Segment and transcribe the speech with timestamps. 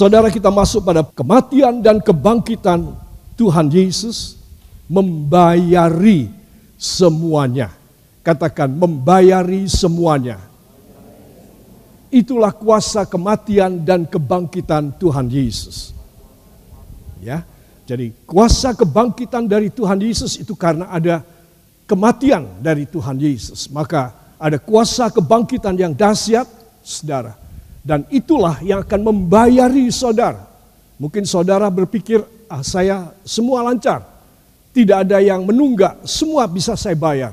[0.00, 2.96] saudara kita masuk pada kematian dan kebangkitan
[3.36, 4.40] Tuhan Yesus
[4.88, 6.32] membayari
[6.80, 7.68] semuanya.
[8.24, 10.40] Katakan membayari semuanya.
[12.08, 15.92] Itulah kuasa kematian dan kebangkitan Tuhan Yesus.
[17.20, 17.44] Ya.
[17.84, 21.20] Jadi kuasa kebangkitan dari Tuhan Yesus itu karena ada
[21.84, 23.68] kematian dari Tuhan Yesus.
[23.68, 26.48] Maka ada kuasa kebangkitan yang dahsyat,
[26.80, 27.39] saudara.
[27.80, 30.44] Dan itulah yang akan membayari saudara.
[31.00, 34.04] Mungkin saudara berpikir, ah saya semua lancar.
[34.70, 37.32] Tidak ada yang menunggak, semua bisa saya bayar.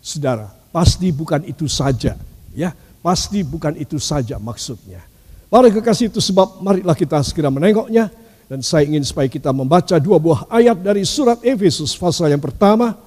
[0.00, 2.14] Saudara, pasti bukan itu saja.
[2.54, 5.02] Ya, pasti bukan itu saja maksudnya.
[5.50, 8.08] Para kekasih itu sebab marilah kita segera menengoknya.
[8.50, 12.98] Dan saya ingin supaya kita membaca dua buah ayat dari surat Efesus pasal yang pertama,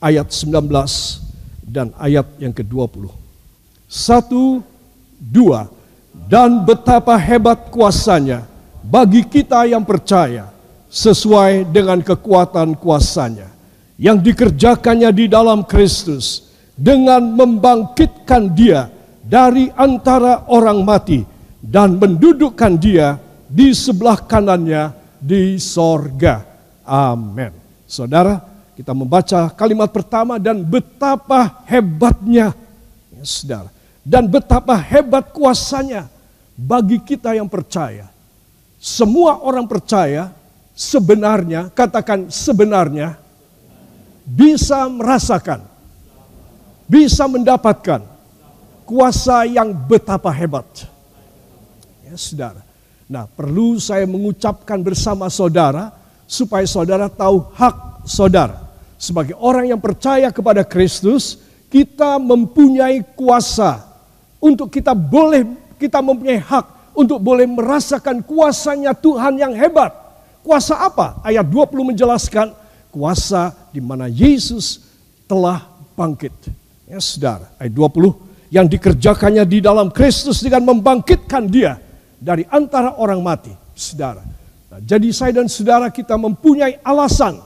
[0.00, 0.64] ayat 19
[1.60, 3.12] dan ayat yang ke-20.
[3.84, 4.64] Satu,
[5.20, 5.68] dua,
[6.28, 8.44] dan betapa hebat kuasanya
[8.84, 10.52] bagi kita yang percaya
[10.92, 13.48] sesuai dengan kekuatan kuasanya
[13.96, 18.92] yang dikerjakannya di dalam Kristus dengan membangkitkan dia
[19.24, 21.24] dari antara orang mati
[21.64, 23.16] dan mendudukkan dia
[23.48, 26.44] di sebelah kanannya di sorga.
[26.84, 27.56] Amin.
[27.88, 28.44] Saudara,
[28.76, 32.52] kita membaca kalimat pertama dan betapa hebatnya,
[33.12, 33.72] ya, saudara,
[34.04, 36.17] dan betapa hebat kuasanya
[36.58, 38.10] bagi kita yang percaya.
[38.82, 40.34] Semua orang percaya
[40.74, 43.14] sebenarnya, katakan sebenarnya,
[44.26, 45.62] bisa merasakan,
[46.90, 48.02] bisa mendapatkan
[48.82, 50.66] kuasa yang betapa hebat.
[52.02, 52.66] Ya saudara.
[53.06, 55.94] Nah perlu saya mengucapkan bersama saudara,
[56.26, 58.66] supaya saudara tahu hak saudara.
[58.98, 61.38] Sebagai orang yang percaya kepada Kristus,
[61.70, 63.86] kita mempunyai kuasa
[64.42, 69.94] untuk kita boleh kita mempunyai hak untuk boleh merasakan kuasanya Tuhan yang hebat.
[70.42, 71.22] Kuasa apa?
[71.22, 72.50] Ayat 20 menjelaskan
[72.90, 74.82] kuasa di mana Yesus
[75.30, 75.62] telah
[75.94, 76.34] bangkit.
[76.90, 81.76] Ya saudara, ayat 20 yang dikerjakannya di dalam Kristus dengan membangkitkan dia
[82.18, 83.52] dari antara orang mati.
[83.78, 84.24] Saudara,
[84.72, 87.38] nah, jadi saya dan saudara kita mempunyai alasan.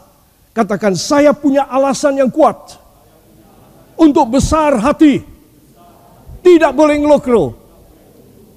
[0.52, 2.76] Katakan saya punya alasan yang kuat
[3.96, 5.20] untuk besar hati.
[6.42, 7.61] Tidak boleh ngelokro,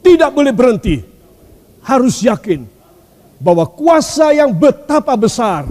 [0.05, 1.01] tidak boleh berhenti.
[1.81, 2.65] Harus yakin
[3.41, 5.65] bahwa kuasa yang betapa besar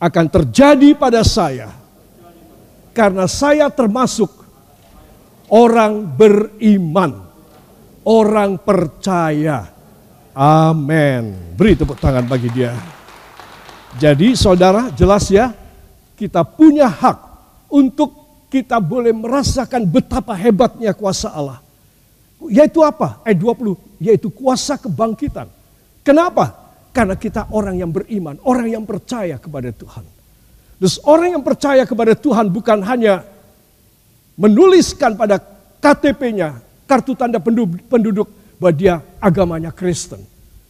[0.00, 1.68] akan terjadi pada saya.
[2.96, 4.30] Karena saya termasuk
[5.50, 7.26] orang beriman,
[8.06, 9.68] orang percaya.
[10.36, 11.56] Amin.
[11.56, 12.72] Beri tepuk tangan bagi dia.
[13.98, 15.54] Jadi saudara jelas ya,
[16.14, 17.18] kita punya hak
[17.72, 18.10] untuk
[18.52, 21.63] kita boleh merasakan betapa hebatnya kuasa Allah.
[22.50, 23.22] Yaitu apa?
[23.22, 25.48] Ayat 20, yaitu kuasa kebangkitan.
[26.04, 26.52] Kenapa?
[26.94, 30.04] Karena kita orang yang beriman, orang yang percaya kepada Tuhan.
[30.78, 33.24] Terus orang yang percaya kepada Tuhan bukan hanya
[34.36, 35.40] menuliskan pada
[35.80, 38.28] KTP-nya, kartu tanda penduduk,
[38.60, 40.20] bahwa dia agamanya Kristen.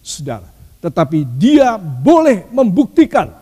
[0.04, 0.46] Saudara.
[0.84, 3.32] Tetapi dia boleh membuktikan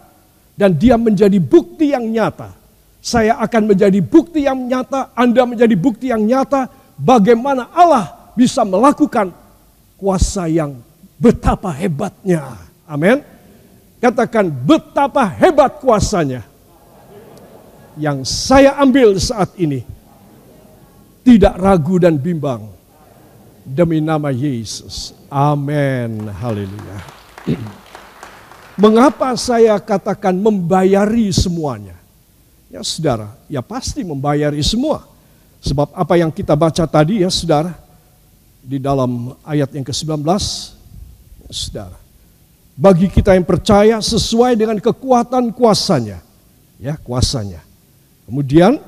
[0.55, 2.55] dan dia menjadi bukti yang nyata.
[3.03, 6.71] Saya akan menjadi bukti yang nyata, Anda menjadi bukti yang nyata
[7.03, 9.35] bagaimana Allah bisa melakukan
[9.99, 10.79] kuasa yang
[11.19, 12.55] betapa hebatnya.
[12.87, 13.23] Amin.
[13.99, 16.43] Katakan betapa hebat kuasanya.
[17.99, 19.85] Yang saya ambil saat ini.
[21.23, 22.67] Tidak ragu dan bimbang.
[23.63, 25.15] Demi nama Yesus.
[25.31, 26.27] Amin.
[26.27, 26.99] Haleluya.
[28.75, 31.95] Mengapa saya katakan membayari semuanya?
[32.73, 35.12] Ya saudara, ya pasti membayari semua.
[35.63, 37.71] Sebab apa yang kita baca tadi ya saudara,
[38.63, 40.23] di dalam ayat yang ke-19,
[41.51, 41.99] saudara.
[42.75, 46.19] Bagi kita yang percaya sesuai dengan kekuatan kuasanya.
[46.83, 47.63] Ya, kuasanya.
[48.27, 48.83] Kemudian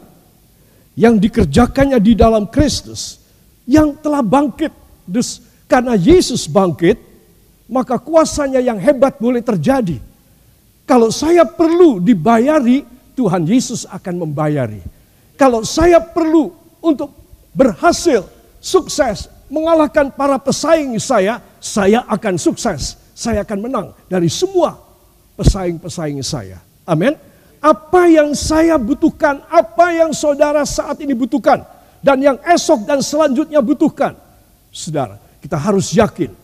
[0.99, 3.23] yang dikerjakannya di dalam Kristus
[3.67, 4.71] yang telah bangkit.
[5.05, 6.97] Dus, karena Yesus bangkit,
[7.71, 10.01] maka kuasanya yang hebat boleh terjadi.
[10.89, 12.83] Kalau saya perlu dibayari,
[13.15, 14.83] Tuhan Yesus akan membayari.
[15.35, 17.09] Kalau saya perlu untuk
[17.57, 18.29] berhasil,
[18.61, 23.01] sukses, mengalahkan para pesaing saya, saya akan sukses.
[23.15, 24.75] Saya akan menang dari semua
[25.39, 26.59] pesaing-pesaing saya.
[26.85, 27.15] Amin.
[27.65, 31.65] Apa yang saya butuhkan, apa yang saudara saat ini butuhkan,
[32.05, 34.13] dan yang esok dan selanjutnya butuhkan.
[34.69, 36.35] Saudara, kita harus yakin.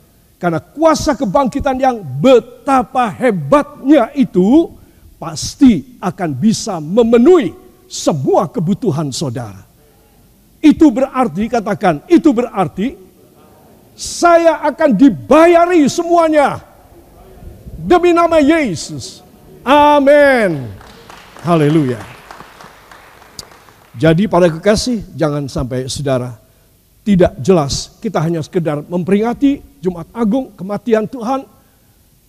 [0.40, 4.72] Karena kuasa kebangkitan yang betapa hebatnya itu
[5.20, 7.52] pasti akan bisa memenuhi
[7.84, 9.69] semua kebutuhan saudara.
[10.60, 13.10] Itu berarti, katakan, itu berarti
[14.00, 16.56] Saya akan dibayari semuanya.
[17.76, 19.20] Demi nama Yesus.
[19.60, 20.64] Amin.
[21.44, 22.00] Haleluya.
[24.00, 26.40] Jadi para kekasih, jangan sampai saudara
[27.04, 28.00] tidak jelas.
[28.00, 31.44] Kita hanya sekedar memperingati Jumat Agung, kematian Tuhan,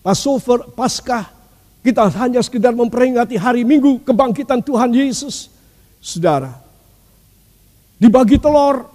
[0.04, 1.32] Passover, Paskah.
[1.80, 5.48] Kita hanya sekedar memperingati hari Minggu, kebangkitan Tuhan Yesus.
[6.04, 6.58] Saudara,
[8.02, 8.90] dibagi telur.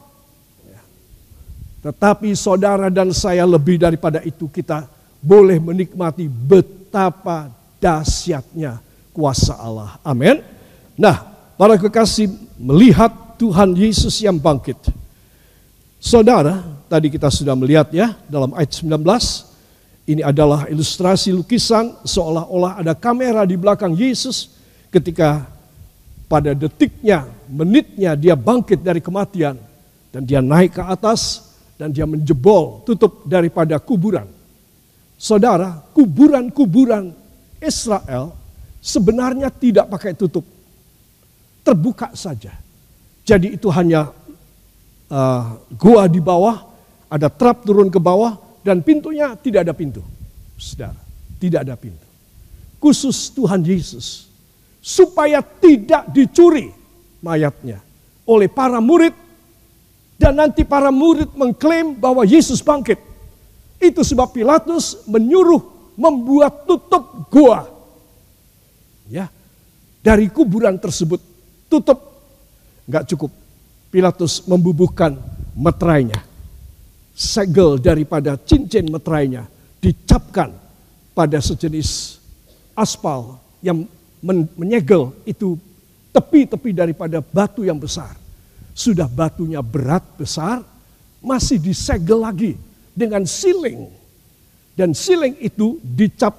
[1.86, 4.90] Tetapi saudara dan saya lebih daripada itu kita
[5.22, 7.46] boleh menikmati betapa
[7.78, 8.82] dahsyatnya
[9.14, 9.94] kuasa Allah.
[10.02, 10.42] Amin.
[10.98, 11.22] Nah,
[11.54, 12.26] para kekasih
[12.58, 14.96] melihat Tuhan Yesus yang bangkit
[16.06, 18.94] Saudara, tadi kita sudah melihat ya dalam ayat 19,
[20.06, 24.54] ini adalah ilustrasi lukisan seolah-olah ada kamera di belakang Yesus
[24.94, 25.50] ketika
[26.30, 29.56] pada detiknya, menitnya dia bangkit dari kematian
[30.12, 34.26] dan dia naik ke atas dan dia menjebol tutup daripada kuburan.
[35.16, 37.12] Saudara, kuburan-kuburan
[37.60, 38.36] Israel
[38.80, 40.44] sebenarnya tidak pakai tutup.
[41.64, 42.52] Terbuka saja.
[43.26, 44.12] Jadi itu hanya
[45.10, 46.62] uh, gua di bawah,
[47.10, 50.04] ada trap turun ke bawah, dan pintunya tidak ada pintu.
[50.54, 51.00] Saudara,
[51.42, 52.06] tidak ada pintu.
[52.78, 54.30] Khusus Tuhan Yesus.
[54.78, 56.70] Supaya tidak dicuri
[57.26, 57.82] mayatnya
[58.26, 59.14] oleh para murid.
[60.16, 62.96] Dan nanti para murid mengklaim bahwa Yesus bangkit.
[63.76, 65.60] Itu sebab Pilatus menyuruh
[65.92, 67.68] membuat tutup gua.
[69.12, 69.28] Ya,
[70.00, 71.20] dari kuburan tersebut
[71.68, 72.00] tutup
[72.88, 73.28] nggak cukup
[73.92, 75.20] Pilatus membubuhkan
[75.52, 76.24] meterainya.
[77.12, 79.44] Segel daripada cincin meterainya
[79.84, 80.52] dicapkan
[81.12, 82.20] pada sejenis
[82.72, 83.84] aspal yang
[84.56, 85.60] menyegel itu
[86.16, 88.16] tepi-tepi daripada batu yang besar.
[88.72, 90.64] Sudah batunya berat besar,
[91.20, 92.56] masih disegel lagi
[92.96, 93.92] dengan siling.
[94.72, 96.32] Dan siling itu dicap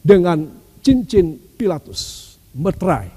[0.00, 0.48] dengan
[0.80, 3.12] cincin Pilatus, meterai.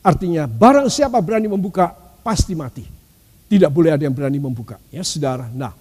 [0.00, 1.92] Artinya barang siapa berani membuka
[2.24, 2.84] pasti mati.
[3.46, 5.50] Tidak boleh ada yang berani membuka, ya saudara.
[5.50, 5.74] Nah,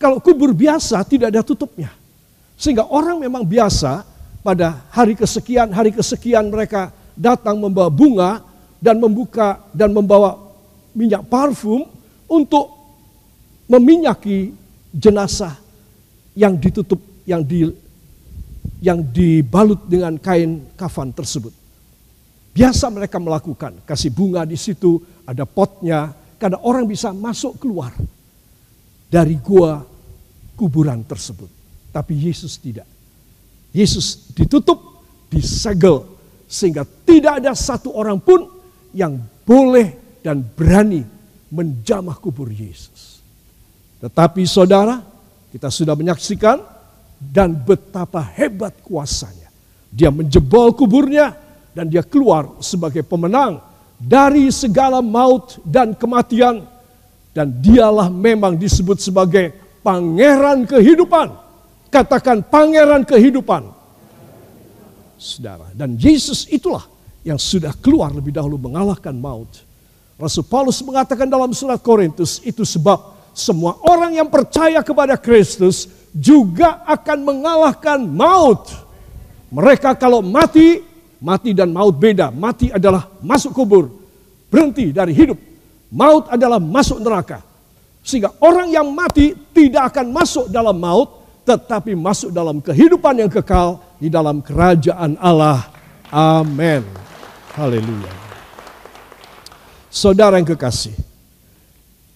[0.00, 1.92] kalau kubur biasa tidak ada tutupnya.
[2.60, 4.04] Sehingga orang memang biasa
[4.44, 8.42] pada hari kesekian, hari kesekian mereka datang membawa bunga
[8.80, 10.36] dan membuka dan membawa
[10.96, 11.86] minyak parfum
[12.26, 12.70] untuk
[13.70, 14.54] meminyaki
[14.90, 15.54] jenazah
[16.34, 17.68] yang ditutup, yang di
[18.80, 21.52] yang dibalut dengan kain kafan tersebut.
[22.50, 26.10] Biasa mereka melakukan, kasih bunga di situ, ada potnya,
[26.40, 27.94] karena orang bisa masuk keluar
[29.06, 29.84] dari gua
[30.58, 31.46] kuburan tersebut.
[31.94, 32.88] Tapi Yesus tidak.
[33.70, 36.02] Yesus ditutup, disegel,
[36.50, 38.50] sehingga tidak ada satu orang pun
[38.90, 41.06] yang boleh dan berani
[41.54, 43.22] menjamah kubur Yesus.
[44.02, 44.98] Tetapi saudara,
[45.54, 46.58] kita sudah menyaksikan
[47.22, 49.46] dan betapa hebat kuasanya.
[49.94, 51.38] Dia menjebol kuburnya
[51.70, 53.62] dan dia keluar sebagai pemenang
[54.00, 56.66] dari segala maut dan kematian
[57.30, 59.54] dan dialah memang disebut sebagai
[59.86, 61.30] pangeran kehidupan.
[61.90, 63.79] Katakan pangeran kehidupan.
[65.20, 66.88] Saudara, dan Yesus itulah
[67.20, 69.60] yang sudah keluar lebih dahulu mengalahkan maut.
[70.16, 75.84] Rasul Paulus mengatakan dalam surat Korintus itu sebab semua orang yang percaya kepada Kristus
[76.16, 78.72] juga akan mengalahkan maut.
[79.52, 82.32] Mereka kalau mati Mati dan maut beda.
[82.32, 83.92] Mati adalah masuk kubur,
[84.48, 85.36] berhenti dari hidup.
[85.92, 87.44] Maut adalah masuk neraka.
[88.00, 93.84] Sehingga orang yang mati tidak akan masuk dalam maut, tetapi masuk dalam kehidupan yang kekal
[94.00, 95.68] di dalam kerajaan Allah.
[96.08, 96.82] Amin.
[97.54, 98.10] Haleluya.
[99.92, 100.96] Saudara yang kekasih.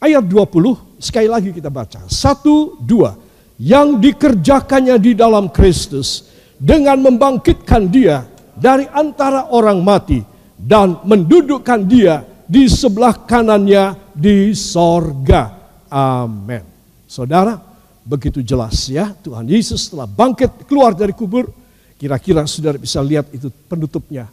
[0.01, 2.09] Ayat 20, sekali lagi kita baca.
[2.09, 3.15] Satu, dua.
[3.55, 6.27] Yang dikerjakannya di dalam Kristus
[6.59, 8.27] dengan membangkitkan dia
[8.59, 10.19] dari antara orang mati
[10.59, 15.55] dan mendudukkan dia di sebelah kanannya di sorga.
[15.91, 16.63] Amin.
[17.07, 17.59] Saudara,
[18.05, 21.64] begitu jelas ya Tuhan Yesus telah bangkit keluar dari kubur.
[21.95, 24.27] Kira-kira saudara bisa lihat itu penutupnya,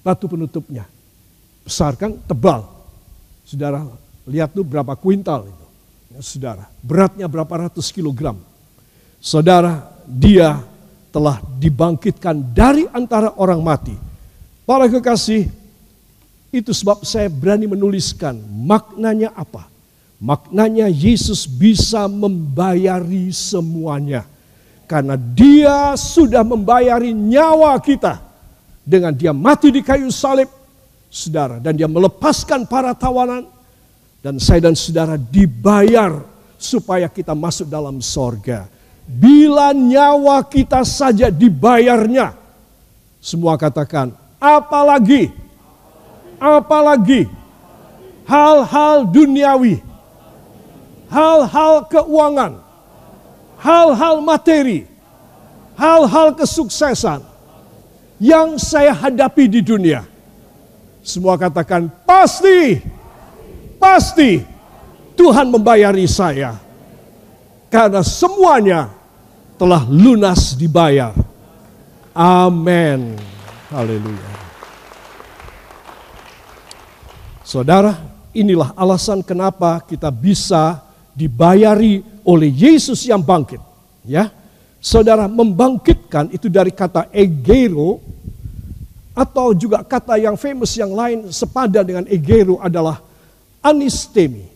[0.00, 0.88] batu penutupnya.
[1.64, 2.64] Besar kan, tebal.
[3.44, 3.84] Saudara
[4.24, 5.66] lihat tuh berapa kuintal itu.
[6.16, 8.40] Ya, saudara, beratnya berapa ratus kilogram.
[9.20, 10.60] Saudara, dia
[11.12, 13.94] telah dibangkitkan dari antara orang mati.
[14.64, 15.48] Para kekasih,
[16.54, 19.66] itu sebab saya berani menuliskan maknanya apa.
[20.22, 24.24] Maknanya Yesus bisa membayari semuanya.
[24.84, 28.20] Karena dia sudah membayari nyawa kita.
[28.84, 30.48] Dengan dia mati di kayu salib,
[31.08, 31.56] saudara.
[31.60, 33.48] Dan dia melepaskan para tawanan.
[34.24, 36.24] Dan saya dan saudara dibayar
[36.56, 38.64] supaya kita masuk dalam sorga.
[39.04, 42.32] Bila nyawa kita saja dibayarnya,
[43.20, 45.28] semua katakan, apalagi,
[46.40, 47.28] apalagi
[48.24, 49.84] hal-hal duniawi,
[51.12, 52.63] hal-hal keuangan,
[53.64, 54.84] hal-hal materi,
[55.72, 57.24] hal-hal kesuksesan
[58.20, 60.04] yang saya hadapi di dunia.
[61.00, 62.80] Semua katakan, pasti,
[63.80, 64.44] pasti
[65.16, 66.60] Tuhan membayari saya.
[67.72, 68.92] Karena semuanya
[69.58, 71.10] telah lunas dibayar.
[72.14, 73.18] Amin.
[73.68, 74.32] Haleluya.
[77.42, 77.98] Saudara,
[78.30, 80.80] inilah alasan kenapa kita bisa
[81.12, 83.60] dibayari oleh Yesus yang bangkit.
[84.04, 84.32] Ya,
[84.80, 88.00] saudara membangkitkan itu dari kata egero
[89.14, 92.98] atau juga kata yang famous yang lain sepadan dengan egero adalah
[93.62, 94.50] anistemi.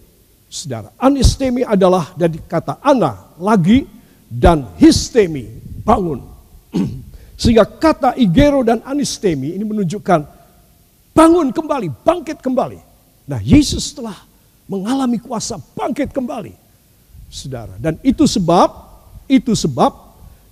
[0.49, 3.85] Saudara, anistemi adalah dari kata ana, lagi,
[4.29, 5.49] dan histemi,
[5.85, 6.25] bangun.
[7.41, 10.21] Sehingga kata igero dan anistemi ini menunjukkan
[11.17, 12.81] bangun kembali, bangkit kembali.
[13.29, 14.17] Nah Yesus telah
[14.69, 16.68] mengalami kuasa bangkit kembali.
[17.29, 18.73] Saudara, dan itu sebab,
[19.29, 19.93] itu sebab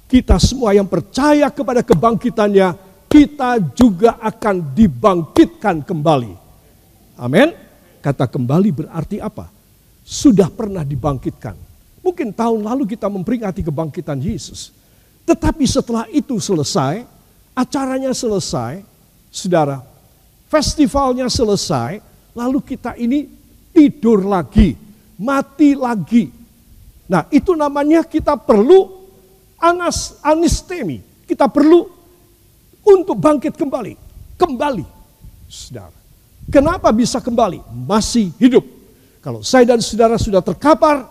[0.07, 2.77] kita semua yang percaya kepada kebangkitannya,
[3.09, 6.33] kita juga akan dibangkitkan kembali.
[7.17, 7.49] Amin.
[8.05, 9.57] Kata kembali berarti apa?
[10.07, 11.59] sudah pernah dibangkitkan.
[12.07, 14.71] Mungkin tahun lalu kita memperingati kebangkitan Yesus.
[15.27, 17.03] Tetapi setelah itu selesai,
[17.51, 18.87] acaranya selesai,
[19.35, 19.83] saudara,
[20.47, 21.99] festivalnya selesai,
[22.31, 23.27] lalu kita ini
[23.75, 24.79] tidur lagi,
[25.19, 26.31] mati lagi.
[27.07, 29.07] Nah itu namanya kita perlu
[29.59, 31.03] anas, anistemi.
[31.27, 31.87] Kita perlu
[32.87, 33.95] untuk bangkit kembali.
[34.39, 34.85] Kembali,
[35.47, 35.95] saudara.
[36.47, 37.63] Kenapa bisa kembali?
[37.87, 38.77] Masih hidup
[39.27, 41.03] kalau saya dan saudara sudah terkapar,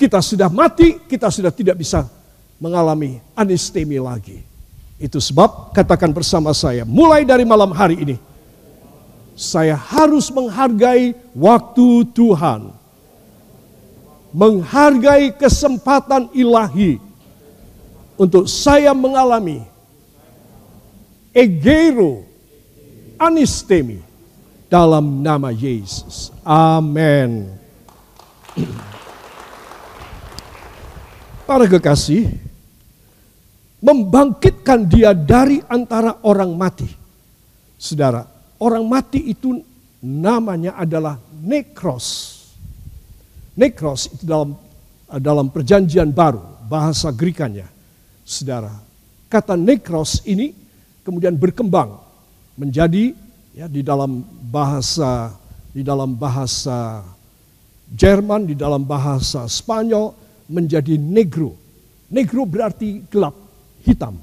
[0.00, 2.08] kita sudah mati, kita sudah tidak bisa
[2.56, 4.40] mengalami anistemi lagi.
[4.96, 8.16] Itu sebab katakan bersama saya, mulai dari malam hari ini,
[9.36, 12.72] saya harus menghargai waktu Tuhan.
[14.30, 17.02] Menghargai kesempatan ilahi
[18.14, 19.64] untuk saya mengalami
[21.34, 22.22] egero
[23.18, 23.98] anistemi
[24.70, 26.30] dalam nama Yesus.
[26.46, 27.50] Amin.
[31.50, 32.30] Para kekasih,
[33.82, 36.86] membangkitkan dia dari antara orang mati.
[37.80, 38.28] Saudara,
[38.60, 39.58] orang mati itu
[39.98, 42.39] namanya adalah nekros.
[43.58, 44.54] Nekros itu dalam
[45.18, 46.38] dalam perjanjian baru,
[46.70, 47.66] bahasa Grikanya.
[48.22, 48.70] Saudara,
[49.26, 50.54] kata nekros ini
[51.02, 51.98] kemudian berkembang
[52.54, 53.10] menjadi
[53.50, 55.34] ya di dalam bahasa
[55.74, 57.02] di dalam bahasa
[57.90, 60.14] Jerman, di dalam bahasa Spanyol
[60.46, 61.58] menjadi negro.
[62.06, 63.34] Negro berarti gelap,
[63.82, 64.14] hitam.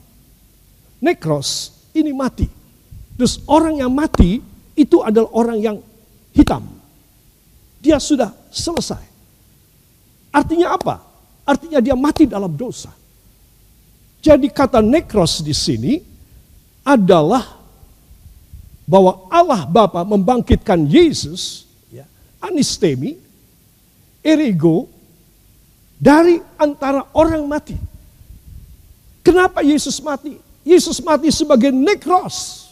[1.04, 2.48] Nekros ini mati.
[3.20, 4.40] Terus orang yang mati
[4.72, 5.78] itu adalah orang yang
[6.32, 6.64] hitam.
[7.84, 9.17] Dia sudah selesai.
[10.32, 11.02] Artinya apa?
[11.48, 12.92] Artinya dia mati dalam dosa.
[14.24, 16.02] Jadi kata nekros di sini
[16.84, 17.58] adalah
[18.88, 22.08] bahwa Allah Bapa membangkitkan Yesus, ya,
[22.40, 23.20] anistemi,
[24.24, 24.88] erigo,
[26.00, 27.76] dari antara orang mati.
[29.20, 30.40] Kenapa Yesus mati?
[30.64, 32.72] Yesus mati sebagai nekros,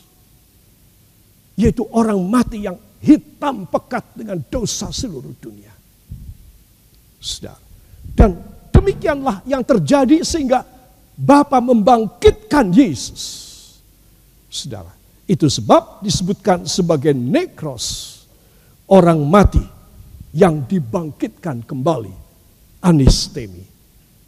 [1.60, 5.75] yaitu orang mati yang hitam pekat dengan dosa seluruh dunia.
[7.26, 7.58] Sudah.
[8.14, 8.38] Dan
[8.70, 10.62] demikianlah yang terjadi sehingga
[11.18, 13.24] Bapa membangkitkan Yesus.
[14.52, 14.94] Saudara,
[15.26, 18.22] itu sebab disebutkan sebagai nekros,
[18.86, 19.64] orang mati
[20.36, 22.14] yang dibangkitkan kembali,
[22.86, 23.66] anistemi.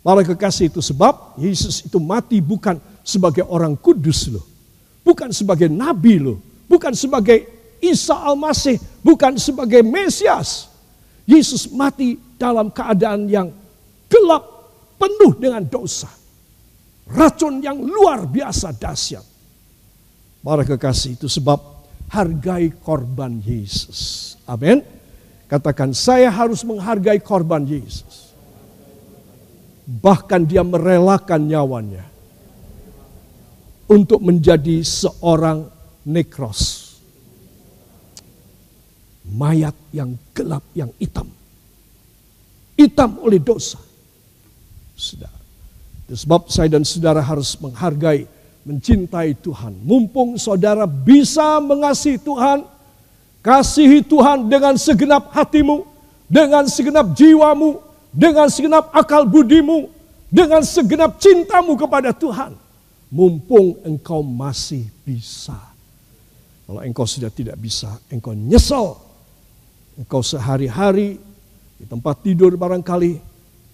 [0.01, 4.43] Para kekasih itu sebab Yesus itu mati bukan sebagai orang kudus loh.
[5.03, 6.39] Bukan sebagai nabi loh.
[6.71, 7.43] Bukan sebagai
[7.83, 8.79] Isa Al-Masih.
[9.03, 10.71] Bukan sebagai Mesias.
[11.27, 13.49] Yesus mati dalam keadaan yang
[14.07, 14.43] gelap,
[14.95, 16.09] penuh dengan dosa.
[17.07, 19.37] Racun yang luar biasa dahsyat
[20.47, 21.59] Para kekasih itu sebab
[22.07, 24.31] hargai korban Yesus.
[24.47, 24.79] Amin.
[25.51, 28.31] Katakan saya harus menghargai korban Yesus.
[29.83, 32.07] Bahkan dia merelakan nyawanya
[33.91, 35.67] untuk menjadi seorang
[36.07, 36.95] nekros.
[39.27, 41.27] Mayat yang gelap, yang hitam.
[42.77, 43.81] Hitam oleh dosa.
[44.93, 45.33] Sudah.
[46.07, 48.29] Sebab saya dan saudara harus menghargai
[48.67, 49.75] mencintai Tuhan.
[49.83, 52.67] Mumpung saudara bisa mengasihi Tuhan,
[53.39, 55.87] kasihi Tuhan dengan segenap hatimu,
[56.27, 57.79] dengan segenap jiwamu,
[58.11, 59.87] dengan segenap akal budimu,
[60.27, 62.55] dengan segenap cintamu kepada Tuhan.
[63.07, 65.55] Mumpung engkau masih bisa.
[66.67, 68.99] Kalau engkau sudah tidak bisa, engkau nyesel.
[69.95, 71.15] Engkau sehari-hari
[71.77, 73.21] di tempat tidur barangkali,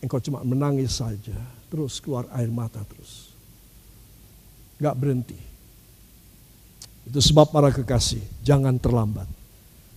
[0.03, 1.35] engkau cuma menangis saja.
[1.71, 3.31] Terus keluar air mata terus.
[4.77, 5.39] Gak berhenti.
[7.07, 9.27] Itu sebab para kekasih, jangan terlambat.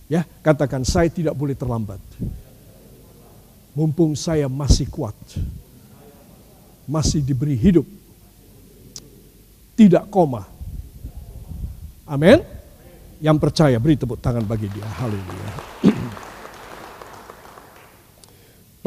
[0.07, 1.99] Ya, katakan saya tidak boleh terlambat.
[3.75, 5.15] Mumpung saya masih kuat.
[6.87, 7.85] Masih diberi hidup.
[9.75, 10.47] Tidak koma.
[12.07, 12.41] Amin.
[13.19, 14.87] Yang percaya beri tepuk tangan bagi dia.
[14.97, 15.95] Haleluya.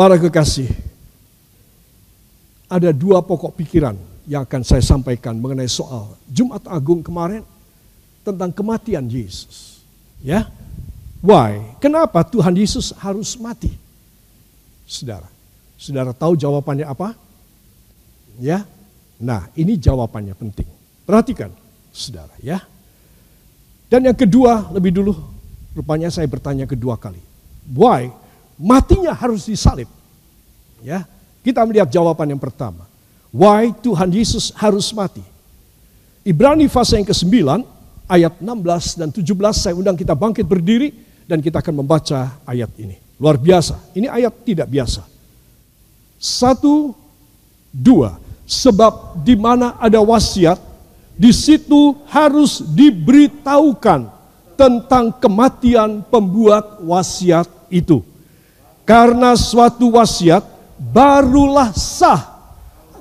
[0.01, 0.73] Para kekasih,
[2.73, 3.93] ada dua pokok pikiran
[4.25, 7.45] yang akan saya sampaikan mengenai soal Jumat Agung kemarin
[8.25, 9.85] tentang kematian Yesus.
[10.25, 10.49] Ya,
[11.21, 11.77] why?
[11.85, 13.77] Kenapa Tuhan Yesus harus mati?
[14.89, 15.29] Saudara,
[15.77, 17.13] saudara tahu jawabannya apa?
[18.41, 18.65] Ya,
[19.21, 20.69] nah ini jawabannya penting.
[21.05, 21.53] Perhatikan,
[21.93, 22.65] saudara ya.
[23.93, 25.13] Dan yang kedua, lebih dulu,
[25.77, 27.21] rupanya saya bertanya kedua kali.
[27.69, 28.09] Why?
[28.61, 29.89] Matinya harus disalib.
[30.85, 31.09] Ya,
[31.41, 32.85] kita melihat jawaban yang pertama.
[33.33, 35.25] Why Tuhan Yesus harus mati?
[36.21, 37.65] Ibrani fase yang ke-9
[38.05, 39.25] ayat 16 dan 17
[39.57, 40.93] saya undang kita bangkit berdiri
[41.25, 43.01] dan kita akan membaca ayat ini.
[43.17, 43.81] Luar biasa.
[43.97, 45.09] Ini ayat tidak biasa.
[46.21, 46.93] Satu,
[47.73, 48.21] dua.
[48.45, 50.61] Sebab di mana ada wasiat,
[51.17, 54.11] di situ harus diberitahukan
[54.59, 58.10] tentang kematian pembuat wasiat itu.
[58.91, 60.43] Karena suatu wasiat
[60.75, 62.43] barulah sah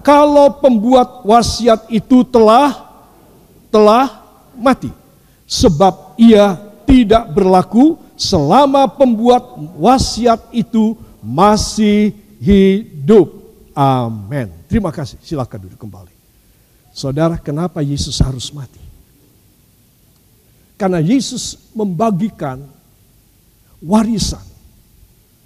[0.06, 2.78] kalau pembuat wasiat itu telah
[3.73, 4.21] telah
[4.54, 4.93] mati.
[5.49, 9.41] Sebab ia tidak berlaku selama pembuat
[9.82, 10.93] wasiat itu
[11.25, 13.34] masih hidup.
[13.73, 14.54] Amin.
[14.69, 15.17] Terima kasih.
[15.25, 16.13] Silakan duduk kembali.
[16.93, 18.78] Saudara, kenapa Yesus harus mati?
[20.78, 22.62] Karena Yesus membagikan
[23.82, 24.48] warisan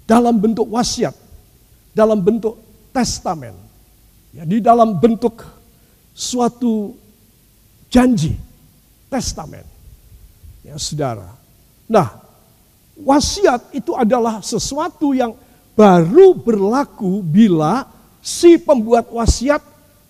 [0.04, 1.24] dalam bentuk wasiat
[1.94, 2.58] dalam bentuk
[2.90, 3.54] testamen,
[4.34, 5.46] ya, di dalam bentuk
[6.10, 6.98] suatu
[7.86, 8.34] janji
[9.06, 9.62] testamen,
[10.66, 11.30] ya saudara.
[11.86, 12.18] Nah,
[12.98, 15.38] wasiat itu adalah sesuatu yang
[15.78, 17.86] baru berlaku bila
[18.18, 19.62] si pembuat wasiat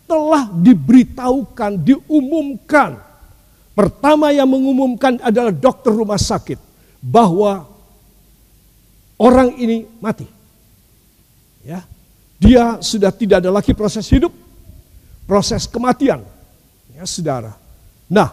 [0.09, 2.97] telah diberitahukan, diumumkan.
[3.77, 6.57] Pertama yang mengumumkan adalah dokter rumah sakit
[7.03, 7.74] bahwa
[9.25, 10.29] orang ini mati.
[11.65, 11.81] Ya,
[12.37, 14.29] dia sudah tidak ada lagi proses hidup,
[15.25, 16.21] proses kematian.
[16.93, 17.57] Ya, saudara.
[18.05, 18.29] Nah,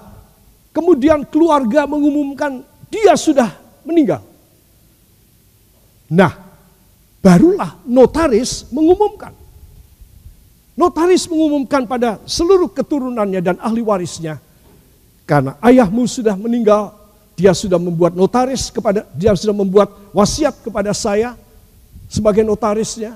[0.75, 2.60] kemudian keluarga mengumumkan
[2.91, 3.56] dia sudah
[3.88, 4.19] meninggal.
[6.12, 6.36] Nah,
[7.23, 9.32] barulah notaris mengumumkan.
[10.75, 14.43] Notaris mengumumkan pada seluruh keturunannya dan ahli warisnya.
[15.23, 16.91] Karena ayahmu sudah meninggal,
[17.36, 21.34] dia sudah membuat notaris kepada dia sudah membuat wasiat kepada saya
[22.12, 23.15] sebagai notarisnya,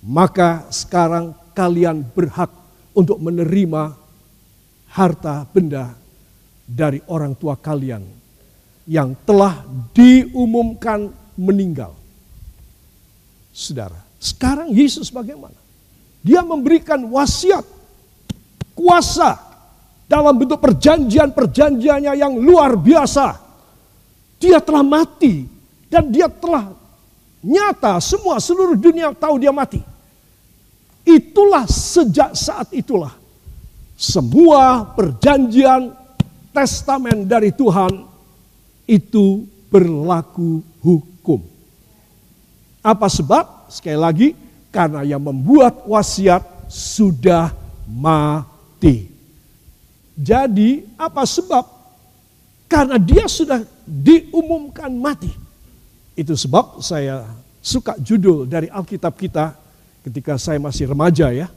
[0.00, 2.48] maka sekarang kalian berhak
[2.94, 3.98] untuk menerima
[4.94, 5.94] harta benda
[6.64, 8.06] dari orang tua kalian
[8.86, 11.94] yang telah diumumkan meninggal.
[13.50, 15.58] Saudara, sekarang Yesus bagaimana?
[16.22, 17.66] Dia memberikan wasiat,
[18.78, 19.49] kuasa
[20.10, 23.38] dalam bentuk perjanjian-perjanjiannya yang luar biasa.
[24.42, 25.46] Dia telah mati
[25.86, 26.80] dan dia telah
[27.40, 29.80] Nyata semua seluruh dunia tahu dia mati.
[31.08, 33.16] Itulah sejak saat itulah
[33.96, 35.96] semua perjanjian
[36.52, 38.04] testamen dari Tuhan
[38.84, 41.40] itu berlaku hukum.
[42.84, 43.72] Apa sebab?
[43.72, 44.28] Sekali lagi,
[44.68, 47.54] karena yang membuat wasiat sudah
[47.88, 49.09] mati.
[50.20, 51.64] Jadi, apa sebab?
[52.68, 55.32] Karena dia sudah diumumkan mati.
[56.12, 57.24] Itu sebab saya
[57.64, 59.56] suka judul dari Alkitab kita
[60.04, 61.48] ketika saya masih remaja ya.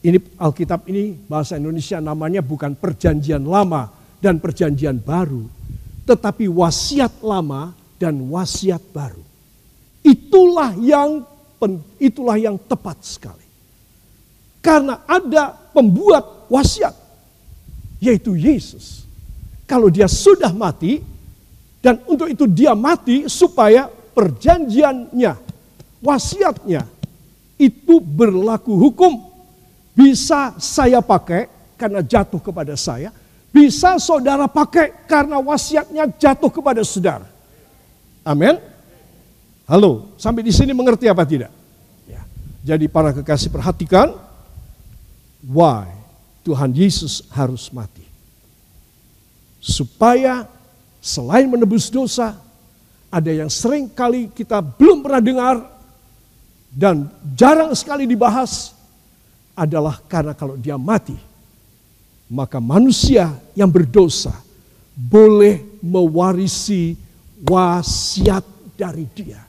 [0.00, 5.44] Ini Alkitab ini bahasa Indonesia namanya bukan perjanjian lama dan perjanjian baru.
[6.08, 9.20] Tetapi wasiat lama dan wasiat baru.
[10.00, 11.20] Itulah yang
[12.00, 13.44] itulah yang tepat sekali.
[14.64, 17.05] Karena ada pembuat wasiat
[18.00, 19.04] yaitu Yesus.
[19.66, 21.02] Kalau dia sudah mati
[21.82, 25.32] dan untuk itu dia mati supaya perjanjiannya,
[26.02, 26.86] wasiatnya
[27.58, 29.26] itu berlaku hukum.
[29.96, 31.48] Bisa saya pakai
[31.80, 33.08] karena jatuh kepada saya,
[33.48, 37.24] bisa saudara pakai karena wasiatnya jatuh kepada saudara.
[38.20, 38.60] Amin.
[39.66, 41.50] Halo, sampai di sini mengerti apa tidak?
[42.06, 42.22] Ya.
[42.62, 44.14] Jadi para kekasih perhatikan,
[45.42, 46.05] why
[46.46, 48.06] Tuhan Yesus harus mati.
[49.58, 50.46] Supaya
[51.02, 52.38] selain menebus dosa,
[53.10, 55.56] ada yang sering kali kita belum pernah dengar
[56.70, 58.78] dan jarang sekali dibahas
[59.58, 61.18] adalah karena kalau dia mati,
[62.30, 64.30] maka manusia yang berdosa
[64.94, 66.94] boleh mewarisi
[67.42, 68.46] wasiat
[68.78, 69.42] dari dia.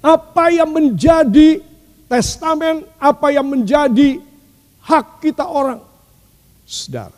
[0.00, 1.60] Apa yang menjadi
[2.08, 4.16] testamen, apa yang menjadi
[4.80, 5.91] hak kita orang,
[6.66, 7.14] saudara,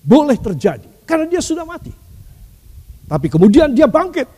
[0.00, 1.92] boleh terjadi karena dia sudah mati.
[3.10, 4.28] Tapi kemudian dia bangkit,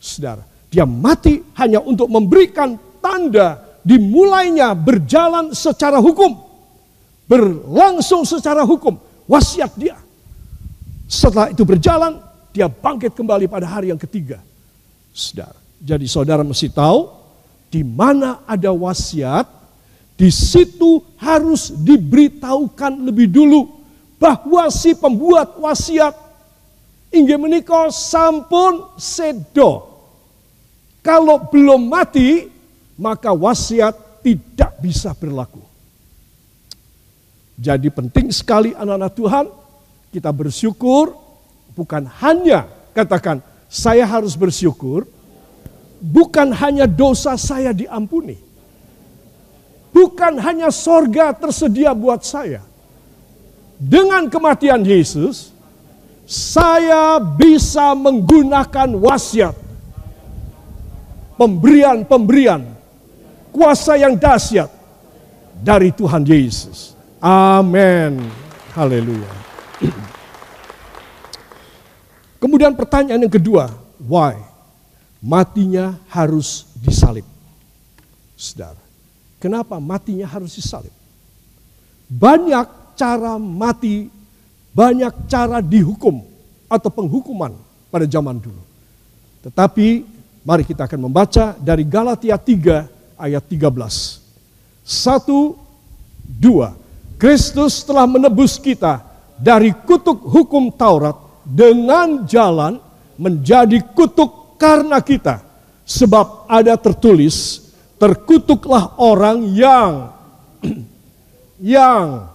[0.00, 0.40] saudara.
[0.72, 6.32] Dia mati hanya untuk memberikan tanda dimulainya berjalan secara hukum,
[7.28, 8.96] berlangsung secara hukum,
[9.28, 10.00] wasiat dia.
[11.06, 12.18] Setelah itu berjalan,
[12.50, 14.42] dia bangkit kembali pada hari yang ketiga.
[15.12, 15.54] Saudara.
[15.76, 17.12] Jadi saudara mesti tahu
[17.68, 19.44] di mana ada wasiat,
[20.16, 23.75] di situ harus diberitahukan lebih dulu
[24.16, 26.16] bahwa si pembuat wasiat
[27.12, 29.94] inggih menika sampun sedo.
[31.04, 32.50] Kalau belum mati,
[32.98, 35.62] maka wasiat tidak bisa berlaku.
[37.56, 39.44] Jadi penting sekali anak-anak Tuhan
[40.12, 41.16] kita bersyukur
[41.72, 45.08] bukan hanya katakan saya harus bersyukur
[46.00, 48.36] bukan hanya dosa saya diampuni.
[49.96, 52.60] Bukan hanya sorga tersedia buat saya.
[53.76, 55.52] Dengan kematian Yesus,
[56.24, 59.54] saya bisa menggunakan wasiat.
[61.36, 62.64] Pemberian-pemberian,
[63.52, 64.72] kuasa yang dahsyat
[65.60, 66.96] dari Tuhan Yesus.
[67.20, 68.24] Amin.
[68.72, 69.32] Haleluya.
[72.40, 73.68] Kemudian pertanyaan yang kedua,
[74.00, 74.36] why?
[75.20, 77.24] Matinya harus disalib.
[78.36, 78.80] Saudara,
[79.40, 80.92] kenapa matinya harus disalib?
[82.08, 84.08] Banyak cara mati,
[84.72, 86.24] banyak cara dihukum
[86.66, 87.54] atau penghukuman
[87.92, 88.62] pada zaman dulu.
[89.46, 90.02] Tetapi
[90.42, 94.26] mari kita akan membaca dari Galatia 3 ayat 13.
[94.82, 95.54] Satu,
[96.26, 96.74] dua.
[97.16, 99.00] Kristus telah menebus kita
[99.40, 102.76] dari kutuk hukum Taurat dengan jalan
[103.16, 105.40] menjadi kutuk karena kita.
[105.86, 110.12] Sebab ada tertulis, terkutuklah orang yang
[111.78, 112.26] yang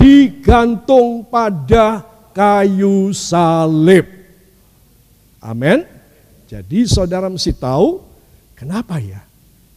[0.00, 2.00] digantung pada
[2.32, 4.08] kayu salib.
[5.44, 5.84] Amin.
[6.48, 8.00] Jadi saudara mesti tahu
[8.56, 9.20] kenapa ya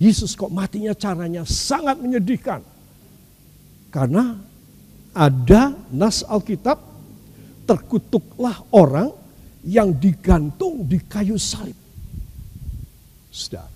[0.04, 2.60] Yesus kok matinya caranya sangat menyedihkan.
[3.88, 4.36] Karena
[5.16, 6.82] ada nas Alkitab,
[7.64, 9.14] terkutuklah orang
[9.64, 11.78] yang digantung di kayu salib.
[13.32, 13.70] Sudah.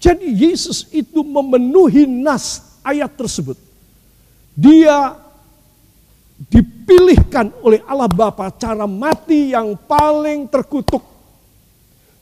[0.00, 3.58] Jadi Yesus itu memenuhi nas ayat tersebut.
[4.56, 5.12] Dia
[6.40, 11.04] dipilihkan oleh Allah Bapa cara mati yang paling terkutuk.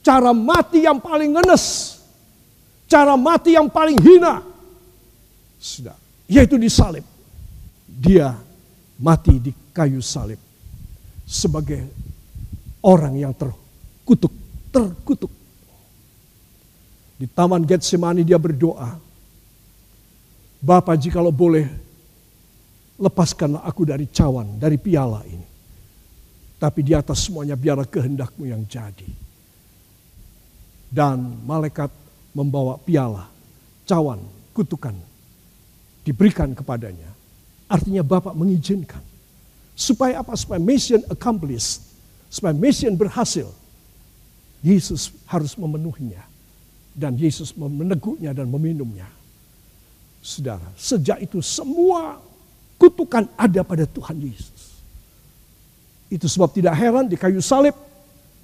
[0.02, 1.98] Cara mati yang paling ngenes.
[2.90, 4.42] Cara mati yang paling hina.
[5.61, 5.94] Sudah.
[6.26, 7.07] Yaitu disalib
[7.87, 8.37] dia
[8.98, 10.38] mati di kayu salib
[11.24, 11.87] sebagai
[12.83, 14.33] orang yang terkutuk,
[14.70, 15.33] terkutuk.
[17.18, 18.94] Di taman Getsemani dia berdoa,
[20.59, 21.88] Bapak jikalau boleh
[22.99, 25.47] lepaskanlah aku dari cawan, dari piala ini.
[26.59, 29.07] Tapi di atas semuanya biarlah kehendakmu yang jadi.
[30.91, 31.95] Dan malaikat
[32.35, 33.31] membawa piala,
[33.87, 34.19] cawan,
[34.51, 34.97] kutukan,
[36.03, 37.15] diberikan kepadanya.
[37.71, 39.05] Artinya Bapak mengizinkan.
[39.79, 40.35] Supaya apa?
[40.35, 41.87] Supaya mission accomplished.
[42.27, 43.47] Supaya mission berhasil.
[44.59, 46.27] Yesus harus memenuhinya.
[46.99, 49.07] Dan Yesus meneguknya dan meminumnya.
[50.19, 52.19] Saudara, sejak itu semua
[52.79, 54.81] kutukan ada pada Tuhan Yesus.
[56.09, 57.77] Itu sebab tidak heran di kayu salib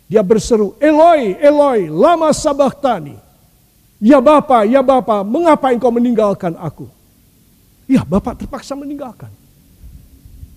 [0.04, 3.16] dia berseru, Eloi, Eloi, lama sabachthani.
[4.04, 6.84] Ya Bapa, ya Bapa, mengapa engkau meninggalkan aku?
[7.88, 9.32] Ya Bapak terpaksa meninggalkan.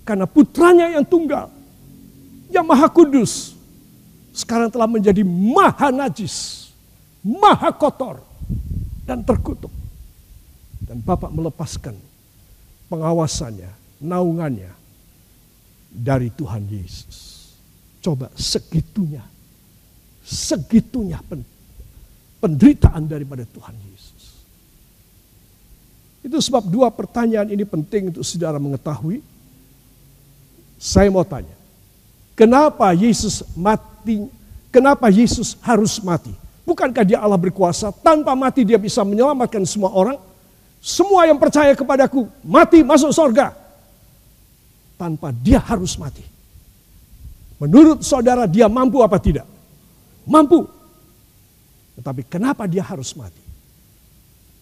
[0.04, 1.48] Karena putranya yang tunggal,
[2.52, 3.56] yang maha kudus,
[4.36, 6.68] sekarang telah menjadi maha najis,
[7.24, 8.20] maha kotor,
[9.08, 9.72] dan terkutuk.
[10.84, 11.96] Dan Bapak melepaskan
[12.88, 13.70] pengawasannya,
[14.00, 14.72] naungannya
[15.92, 17.52] dari Tuhan Yesus.
[18.00, 19.22] Coba segitunya,
[20.24, 21.20] segitunya
[22.40, 24.44] penderitaan daripada Tuhan Yesus.
[26.24, 29.22] Itu sebab dua pertanyaan ini penting untuk saudara mengetahui.
[30.78, 31.54] Saya mau tanya,
[32.38, 34.30] kenapa Yesus mati?
[34.68, 36.30] Kenapa Yesus harus mati?
[36.68, 37.88] Bukankah dia Allah berkuasa?
[37.90, 40.20] Tanpa mati dia bisa menyelamatkan semua orang.
[40.78, 43.54] Semua yang percaya kepadaku mati masuk sorga.
[44.98, 46.22] Tanpa dia harus mati.
[47.58, 49.46] Menurut saudara dia mampu apa tidak?
[50.26, 50.66] Mampu.
[51.98, 53.42] Tetapi kenapa dia harus mati?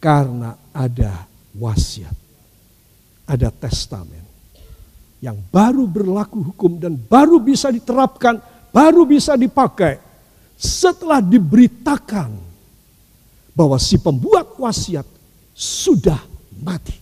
[0.00, 2.12] Karena ada wasiat.
[3.28, 4.24] Ada testamen.
[5.20, 8.40] Yang baru berlaku hukum dan baru bisa diterapkan,
[8.72, 10.00] baru bisa dipakai.
[10.56, 12.32] Setelah diberitakan
[13.56, 15.15] bahwa si pembuat wasiat
[15.56, 16.20] sudah
[16.60, 16.92] mati.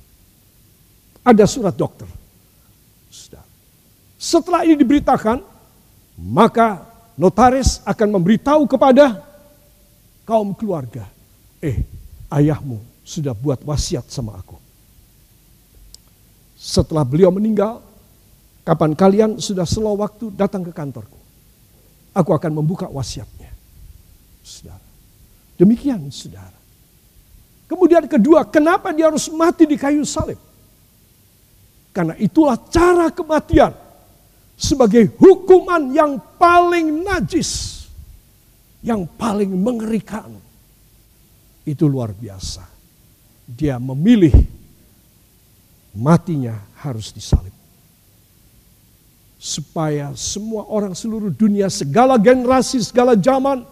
[1.26, 2.06] Ada surat dokter.
[3.10, 3.42] Sudah.
[4.14, 5.42] Setelah ini diberitakan,
[6.22, 6.86] maka
[7.18, 9.18] notaris akan memberitahu kepada
[10.22, 11.02] kaum keluarga.
[11.58, 11.82] Eh,
[12.30, 14.54] ayahmu sudah buat wasiat sama aku.
[16.54, 17.82] Setelah beliau meninggal,
[18.62, 21.18] kapan kalian sudah slow waktu datang ke kantorku.
[22.14, 23.50] Aku akan membuka wasiatnya.
[24.40, 24.86] Saudara.
[25.58, 26.53] Demikian saudara.
[27.64, 30.36] Kemudian kedua, kenapa dia harus mati di kayu salib?
[31.94, 33.72] Karena itulah cara kematian
[34.58, 37.84] sebagai hukuman yang paling najis,
[38.84, 40.28] yang paling mengerikan.
[41.64, 42.68] Itu luar biasa.
[43.48, 44.34] Dia memilih
[45.96, 47.54] matinya harus disalib.
[49.40, 53.64] Supaya semua orang seluruh dunia, segala generasi, segala zaman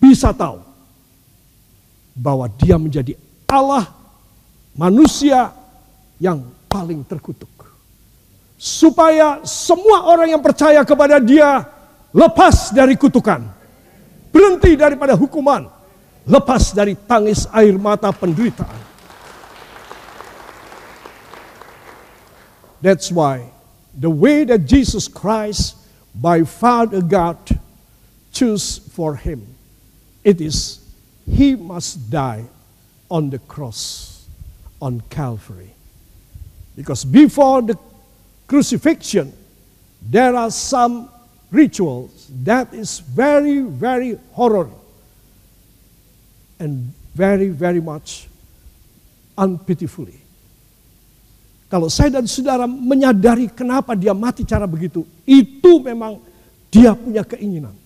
[0.00, 0.73] bisa tahu
[2.14, 3.18] bahwa dia menjadi
[3.50, 3.90] Allah
[4.78, 5.50] manusia
[6.22, 7.50] yang paling terkutuk.
[8.54, 11.66] Supaya semua orang yang percaya kepada dia
[12.14, 13.42] lepas dari kutukan.
[14.30, 15.66] Berhenti daripada hukuman.
[16.24, 18.80] Lepas dari tangis air mata penderitaan.
[22.80, 23.48] That's why
[23.96, 25.76] the way that Jesus Christ
[26.12, 27.36] by Father God
[28.32, 29.56] choose for him,
[30.20, 30.83] it is
[31.26, 32.44] he must die
[33.10, 34.24] on the cross
[34.80, 35.72] on Calvary.
[36.76, 37.78] Because before the
[38.46, 39.32] crucifixion,
[40.02, 41.08] there are some
[41.50, 44.68] rituals that is very, very horror
[46.58, 48.28] and very, very much
[49.38, 50.20] unpitifully.
[51.70, 56.20] Kalau saya dan saudara menyadari kenapa dia mati cara begitu, itu memang
[56.70, 57.83] dia punya keinginan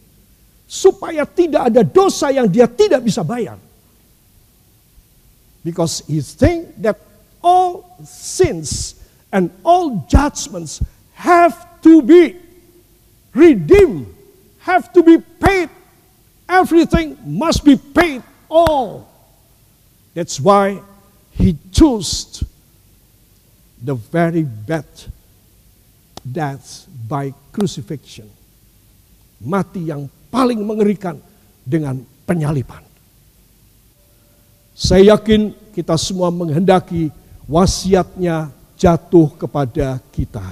[0.69, 3.57] supaya tidak ada dosa yang dia tidak bisa bayar.
[5.65, 7.01] Because he think that
[7.41, 9.01] all sins
[9.33, 10.85] and all judgments
[11.17, 12.37] have to be
[13.33, 14.13] redeemed,
[14.61, 15.73] have to be paid.
[16.49, 19.09] Everything must be paid all.
[20.13, 20.81] That's why
[21.33, 22.45] he chose
[23.81, 24.85] the very bad
[26.25, 28.29] death by crucifixion.
[29.41, 31.17] Mati yang paling mengerikan
[31.65, 32.81] dengan penyalipan.
[34.79, 37.11] Saya yakin kita semua menghendaki
[37.51, 40.45] wasiatnya jatuh kepada kita.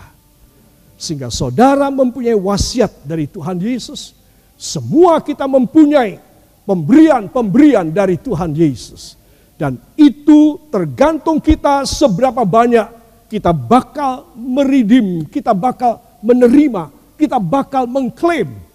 [0.98, 4.16] Sehingga saudara mempunyai wasiat dari Tuhan Yesus.
[4.56, 6.18] Semua kita mempunyai
[6.64, 9.14] pemberian-pemberian dari Tuhan Yesus.
[9.56, 12.88] Dan itu tergantung kita seberapa banyak
[13.30, 18.65] kita bakal meridim, kita bakal menerima, kita bakal mengklaim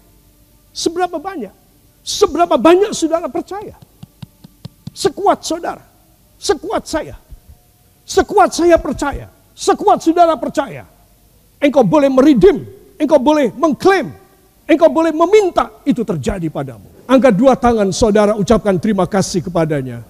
[0.72, 1.52] Seberapa banyak?
[2.02, 3.76] Seberapa banyak saudara percaya?
[4.92, 5.80] Sekuat saudara,
[6.36, 7.16] sekuat saya,
[8.04, 10.84] sekuat saya percaya, sekuat saudara percaya.
[11.62, 12.66] Engkau boleh meridim,
[13.00, 14.12] engkau boleh mengklaim,
[14.68, 16.84] engkau boleh meminta itu terjadi padamu.
[17.08, 20.04] Angkat dua tangan saudara ucapkan terima kasih kepadanya.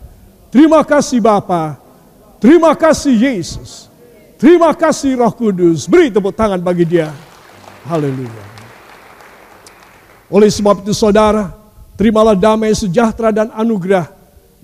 [0.51, 1.79] Terima kasih Bapa,
[2.43, 3.87] terima kasih Yesus,
[4.35, 5.87] terima kasih Roh Kudus.
[5.87, 7.13] Beri tepuk tangan bagi dia.
[7.87, 8.52] Haleluya.
[10.33, 11.53] Oleh sebab itu saudara,
[12.01, 14.09] terimalah damai sejahtera dan anugerah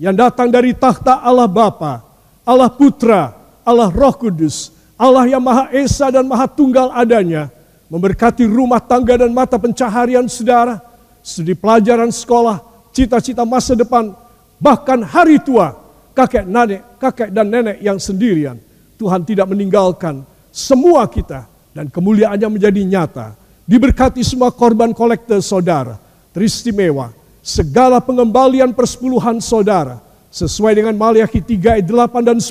[0.01, 2.01] yang datang dari takhta Allah Bapa,
[2.41, 7.53] Allah Putra, Allah Roh Kudus, Allah yang Maha Esa dan Maha Tunggal adanya,
[7.85, 10.81] memberkati rumah tangga dan mata pencaharian saudara,
[11.21, 14.09] studi pelajaran sekolah, cita-cita masa depan,
[14.57, 15.77] bahkan hari tua,
[16.17, 18.57] kakek nenek, kakek dan nenek yang sendirian.
[18.97, 21.45] Tuhan tidak meninggalkan semua kita
[21.77, 23.37] dan kemuliaannya menjadi nyata
[23.69, 26.01] Diberkati semua korban kolektor saudara.
[26.33, 27.13] Teristimewa.
[27.45, 30.01] Segala pengembalian persepuluhan saudara.
[30.33, 32.49] Sesuai dengan Maliaki 3 ayat 8 dan 10.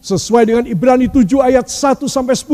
[0.00, 2.48] Sesuai dengan Ibrani 7 ayat 1 sampai 10.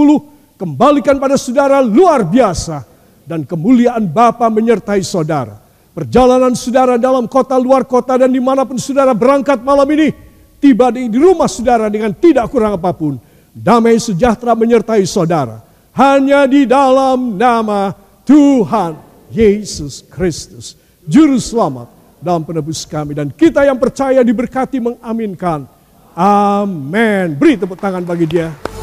[0.58, 2.82] Kembalikan pada saudara luar biasa.
[3.30, 5.62] Dan kemuliaan Bapa menyertai saudara.
[5.94, 10.10] Perjalanan saudara dalam kota luar kota dan di mana pun saudara berangkat malam ini.
[10.58, 13.22] Tiba di, rumah saudara dengan tidak kurang apa pun.
[13.54, 15.62] Damai sejahtera menyertai saudara
[15.94, 17.94] hanya di dalam nama
[18.26, 18.98] Tuhan
[19.30, 20.74] Yesus Kristus,
[21.06, 21.86] Juru Selamat
[22.18, 23.14] dalam penebus kami.
[23.14, 25.70] Dan kita yang percaya diberkati mengaminkan.
[26.14, 27.38] Amin.
[27.38, 28.73] Beri tepuk tangan bagi dia.